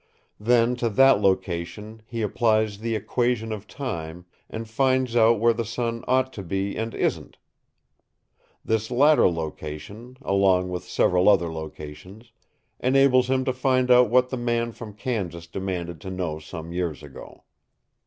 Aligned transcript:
Then 0.39 0.75
to 0.77 0.89
that 0.89 1.21
location 1.21 2.01
he 2.07 2.23
applies 2.23 2.79
the 2.79 2.95
Equation 2.95 3.51
of 3.51 3.67
Time 3.67 4.25
and 4.49 4.67
finds 4.67 5.15
out 5.15 5.39
where 5.39 5.53
the 5.53 5.63
sun 5.63 6.03
ought 6.07 6.33
to 6.33 6.41
be 6.41 6.75
and 6.75 6.95
isn't. 6.95 7.37
This 8.65 8.89
latter 8.89 9.29
location, 9.29 10.17
along 10.23 10.69
with 10.69 10.85
several 10.85 11.29
other 11.29 11.53
locations, 11.53 12.31
enables 12.79 13.29
him 13.29 13.45
to 13.45 13.53
find 13.53 13.91
out 13.91 14.09
what 14.09 14.29
the 14.29 14.37
man 14.37 14.71
from 14.71 14.95
Kansas 14.95 15.45
demanded 15.45 16.01
to 16.01 16.09
know 16.09 16.39
some 16.39 16.71
years 16.73 17.03
ago. 17.03 17.43